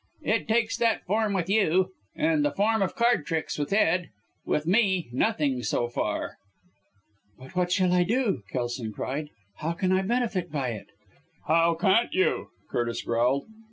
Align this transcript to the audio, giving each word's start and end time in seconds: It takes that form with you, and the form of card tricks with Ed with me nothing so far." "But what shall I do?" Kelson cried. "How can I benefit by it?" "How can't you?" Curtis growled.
It 0.23 0.47
takes 0.47 0.77
that 0.77 1.05
form 1.05 1.31
with 1.33 1.47
you, 1.47 1.91
and 2.15 2.43
the 2.43 2.49
form 2.49 2.81
of 2.81 2.95
card 2.95 3.23
tricks 3.23 3.59
with 3.59 3.71
Ed 3.71 4.09
with 4.43 4.65
me 4.65 5.09
nothing 5.13 5.61
so 5.61 5.87
far." 5.89 6.37
"But 7.37 7.55
what 7.55 7.71
shall 7.71 7.93
I 7.93 8.01
do?" 8.03 8.41
Kelson 8.49 8.91
cried. 8.93 9.29
"How 9.57 9.73
can 9.73 9.91
I 9.91 10.01
benefit 10.01 10.51
by 10.51 10.69
it?" 10.69 10.87
"How 11.45 11.75
can't 11.75 12.15
you?" 12.15 12.47
Curtis 12.67 13.03
growled. 13.03 13.45